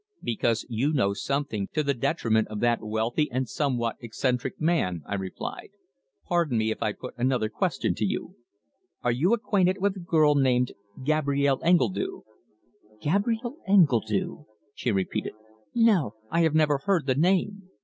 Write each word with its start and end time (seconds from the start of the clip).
"Because 0.23 0.65
you 0.67 0.93
know 0.93 1.13
something 1.13 1.67
to 1.73 1.83
the 1.83 1.93
detriment 1.93 2.47
of 2.47 2.59
that 2.59 2.81
wealthy 2.81 3.29
and 3.31 3.47
somewhat 3.47 3.97
eccentric 3.99 4.59
man," 4.59 5.03
I 5.05 5.13
replied. 5.13 5.69
"Pardon 6.27 6.57
me 6.57 6.71
if 6.71 6.81
I 6.81 6.91
put 6.93 7.13
another 7.19 7.49
question 7.49 7.93
to 7.93 8.05
you. 8.05 8.35
Are 9.03 9.11
you 9.11 9.31
acquainted 9.33 9.77
with 9.79 9.95
a 9.95 9.99
girl 9.99 10.33
named 10.33 10.71
Gabrielle 11.03 11.59
Engledue?" 11.63 12.23
"Gabrielle 12.99 13.57
Engledue?" 13.67 14.45
she 14.73 14.91
repeated. 14.91 15.33
"No, 15.75 16.15
I 16.31 16.39
have 16.41 16.55
never 16.55 16.79
heard 16.79 17.05
the 17.05 17.13
name. 17.13 17.69